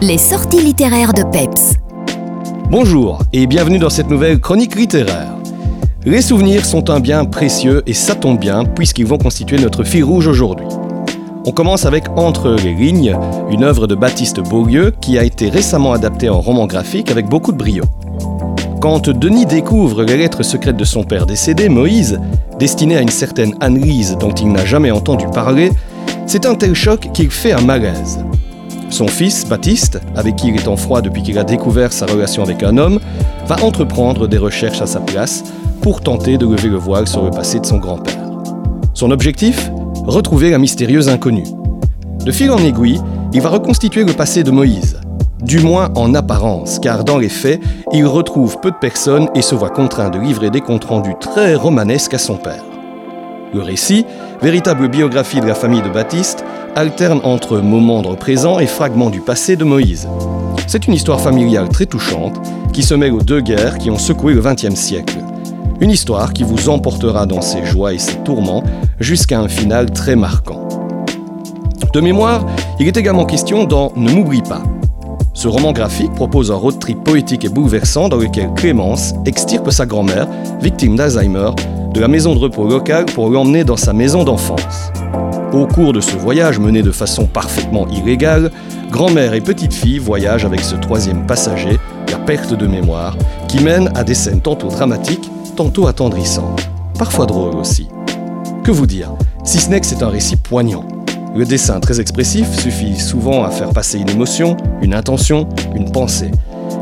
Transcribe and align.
Les 0.00 0.16
sorties 0.16 0.62
littéraires 0.62 1.12
de 1.12 1.24
Peps. 1.24 1.74
Bonjour 2.70 3.18
et 3.32 3.48
bienvenue 3.48 3.80
dans 3.80 3.90
cette 3.90 4.08
nouvelle 4.08 4.38
chronique 4.38 4.76
littéraire. 4.76 5.34
Les 6.04 6.22
souvenirs 6.22 6.64
sont 6.64 6.88
un 6.88 7.00
bien 7.00 7.24
précieux 7.24 7.82
et 7.84 7.94
ça 7.94 8.14
tombe 8.14 8.38
bien 8.38 8.64
puisqu'ils 8.64 9.06
vont 9.06 9.18
constituer 9.18 9.58
notre 9.58 9.82
fil 9.82 10.04
rouge 10.04 10.28
aujourd'hui. 10.28 10.68
On 11.44 11.50
commence 11.50 11.84
avec 11.84 12.04
Entre 12.14 12.50
les 12.50 12.74
lignes, 12.74 13.18
une 13.50 13.64
œuvre 13.64 13.88
de 13.88 13.96
Baptiste 13.96 14.38
Beaulieu 14.38 14.94
qui 15.00 15.18
a 15.18 15.24
été 15.24 15.48
récemment 15.48 15.92
adaptée 15.92 16.28
en 16.28 16.40
roman 16.40 16.68
graphique 16.68 17.10
avec 17.10 17.26
beaucoup 17.26 17.50
de 17.50 17.58
brio. 17.58 17.82
Quand 18.80 19.08
Denis 19.08 19.46
découvre 19.46 20.04
les 20.04 20.16
lettres 20.16 20.44
secrètes 20.44 20.76
de 20.76 20.84
son 20.84 21.02
père 21.02 21.26
décédé, 21.26 21.68
Moïse, 21.68 22.20
destinées 22.60 22.98
à 22.98 23.02
une 23.02 23.08
certaine 23.08 23.56
Anne-Lise 23.58 24.16
dont 24.20 24.30
il 24.30 24.52
n'a 24.52 24.64
jamais 24.64 24.92
entendu 24.92 25.26
parler, 25.34 25.72
c'est 26.24 26.46
un 26.46 26.54
tel 26.54 26.74
choc 26.74 27.10
qu'il 27.12 27.32
fait 27.32 27.52
un 27.52 27.62
malaise. 27.62 28.20
Son 28.90 29.06
fils, 29.06 29.46
Baptiste, 29.46 30.00
avec 30.16 30.36
qui 30.36 30.48
il 30.48 30.56
est 30.56 30.68
en 30.68 30.76
froid 30.76 31.02
depuis 31.02 31.22
qu'il 31.22 31.38
a 31.38 31.44
découvert 31.44 31.92
sa 31.92 32.06
relation 32.06 32.42
avec 32.42 32.62
un 32.62 32.78
homme, 32.78 33.00
va 33.46 33.62
entreprendre 33.62 34.26
des 34.26 34.38
recherches 34.38 34.80
à 34.80 34.86
sa 34.86 35.00
place 35.00 35.44
pour 35.82 36.00
tenter 36.00 36.38
de 36.38 36.46
lever 36.46 36.68
le 36.68 36.76
voile 36.76 37.06
sur 37.06 37.22
le 37.22 37.30
passé 37.30 37.60
de 37.60 37.66
son 37.66 37.78
grand-père. 37.78 38.18
Son 38.94 39.10
objectif? 39.10 39.70
Retrouver 40.06 40.50
la 40.50 40.58
mystérieuse 40.58 41.08
inconnue. 41.08 41.44
De 42.24 42.32
fil 42.32 42.50
en 42.50 42.58
aiguille, 42.58 43.00
il 43.32 43.42
va 43.42 43.50
reconstituer 43.50 44.04
le 44.04 44.14
passé 44.14 44.42
de 44.42 44.50
Moïse, 44.50 44.98
du 45.42 45.60
moins 45.60 45.90
en 45.94 46.14
apparence, 46.14 46.78
car 46.78 47.04
dans 47.04 47.18
les 47.18 47.28
faits, 47.28 47.60
il 47.92 48.06
retrouve 48.06 48.58
peu 48.60 48.70
de 48.70 48.76
personnes 48.76 49.28
et 49.34 49.42
se 49.42 49.54
voit 49.54 49.70
contraint 49.70 50.08
de 50.08 50.18
livrer 50.18 50.50
des 50.50 50.62
comptes 50.62 50.86
rendus 50.86 51.14
très 51.20 51.54
romanesques 51.54 52.14
à 52.14 52.18
son 52.18 52.36
père. 52.36 52.64
Le 53.52 53.62
récit, 53.62 54.04
véritable 54.42 54.88
biographie 54.88 55.40
de 55.40 55.46
la 55.46 55.54
famille 55.54 55.82
de 55.82 55.88
Baptiste, 55.88 56.44
alterne 56.76 57.20
entre 57.24 57.58
moments 57.58 58.02
de 58.02 58.14
présent 58.14 58.58
et 58.58 58.66
fragments 58.66 59.10
du 59.10 59.20
passé 59.20 59.56
de 59.56 59.64
Moïse. 59.64 60.06
C'est 60.66 60.86
une 60.86 60.94
histoire 60.94 61.20
familiale 61.20 61.68
très 61.68 61.86
touchante 61.86 62.38
qui 62.72 62.82
se 62.82 62.94
mêle 62.94 63.14
aux 63.14 63.22
deux 63.22 63.40
guerres 63.40 63.78
qui 63.78 63.90
ont 63.90 63.98
secoué 63.98 64.34
le 64.34 64.42
XXe 64.42 64.74
siècle. 64.74 65.18
Une 65.80 65.90
histoire 65.90 66.32
qui 66.32 66.42
vous 66.42 66.68
emportera 66.68 67.24
dans 67.24 67.40
ses 67.40 67.64
joies 67.64 67.94
et 67.94 67.98
ses 67.98 68.16
tourments 68.18 68.64
jusqu'à 69.00 69.40
un 69.40 69.48
final 69.48 69.90
très 69.92 70.16
marquant. 70.16 70.68
De 71.94 72.00
mémoire, 72.00 72.44
il 72.78 72.86
est 72.86 72.96
également 72.96 73.24
question 73.24 73.64
dans 73.64 73.92
Ne 73.96 74.10
m'oublie 74.12 74.42
pas, 74.42 74.62
ce 75.38 75.46
roman 75.46 75.70
graphique 75.70 76.12
propose 76.14 76.50
un 76.50 76.56
road 76.56 76.80
trip 76.80 77.04
poétique 77.04 77.44
et 77.44 77.48
bouleversant 77.48 78.08
dans 78.08 78.16
lequel 78.16 78.52
Clémence 78.56 79.14
extirpe 79.24 79.70
sa 79.70 79.86
grand-mère, 79.86 80.26
victime 80.60 80.96
d'Alzheimer, 80.96 81.50
de 81.98 82.02
la 82.02 82.06
maison 82.06 82.32
de 82.32 82.38
repos 82.38 82.64
locale 82.64 83.06
pour 83.06 83.28
l'emmener 83.28 83.64
dans 83.64 83.76
sa 83.76 83.92
maison 83.92 84.22
d'enfance. 84.22 84.92
Au 85.52 85.66
cours 85.66 85.92
de 85.92 86.00
ce 86.00 86.14
voyage 86.14 86.60
mené 86.60 86.80
de 86.80 86.92
façon 86.92 87.26
parfaitement 87.26 87.88
illégale, 87.88 88.52
grand-mère 88.88 89.34
et 89.34 89.40
petite-fille 89.40 89.98
voyagent 89.98 90.44
avec 90.44 90.60
ce 90.60 90.76
troisième 90.76 91.26
passager, 91.26 91.76
la 92.12 92.18
perte 92.18 92.54
de 92.54 92.68
mémoire, 92.68 93.16
qui 93.48 93.64
mène 93.64 93.90
à 93.96 94.04
des 94.04 94.14
scènes 94.14 94.40
tantôt 94.40 94.68
dramatiques, 94.68 95.28
tantôt 95.56 95.88
attendrissantes, 95.88 96.70
parfois 96.96 97.26
drôles 97.26 97.56
aussi. 97.56 97.88
Que 98.62 98.70
vous 98.70 98.86
dire, 98.86 99.10
si 99.42 99.58
ce 99.58 99.68
n'est 99.68 99.80
que 99.80 99.86
c'est 99.86 100.04
un 100.04 100.08
récit 100.08 100.36
poignant. 100.36 100.86
Le 101.34 101.44
dessin 101.44 101.80
très 101.80 102.00
expressif 102.00 102.48
suffit 102.60 102.94
souvent 102.94 103.42
à 103.42 103.50
faire 103.50 103.70
passer 103.70 103.98
une 103.98 104.10
émotion, 104.10 104.56
une 104.82 104.94
intention, 104.94 105.48
une 105.74 105.90
pensée. 105.90 106.30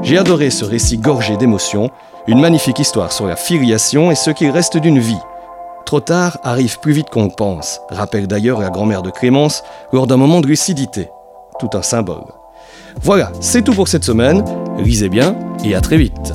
J'ai 0.03 0.19
adoré 0.19 0.51
ce 0.51 0.67
récit 0.67 0.98
gorgé 0.98 1.39
d'émotions, 1.39 1.91
une 2.28 2.41
magnifique 2.41 2.78
histoire 2.78 3.12
sur 3.12 3.27
la 3.27 3.36
filiation 3.36 4.10
et 4.10 4.14
ce 4.14 4.30
qu'il 4.30 4.50
reste 4.50 4.77
d'une 4.77 4.98
vie. 4.98 5.20
Trop 5.84 6.00
tard 6.00 6.38
arrive 6.42 6.80
plus 6.80 6.92
vite 6.92 7.10
qu'on 7.10 7.28
pense, 7.28 7.80
rappelle 7.91 8.27
d'ailleurs 8.27 8.60
la 8.60 8.70
grand-mère 8.70 9.02
de 9.02 9.10
Clémence 9.10 9.62
lors 9.92 10.06
d'un 10.06 10.16
moment 10.16 10.41
de 10.41 10.48
lucidité. 10.48 11.08
Tout 11.60 11.70
un 11.74 11.83
symbole. 11.83 12.24
Voilà, 13.02 13.30
c'est 13.41 13.62
tout 13.62 13.74
pour 13.74 13.88
cette 13.88 14.05
semaine. 14.05 14.44
Lisez 14.78 15.08
bien 15.08 15.36
et 15.64 15.74
à 15.74 15.80
très 15.80 15.96
vite. 15.96 16.33